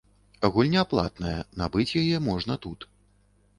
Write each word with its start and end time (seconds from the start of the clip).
Гульня 0.55 0.83
платная, 0.93 1.35
набыць 1.61 1.95
яе 2.03 2.25
можна 2.31 2.61
тут. 2.67 2.91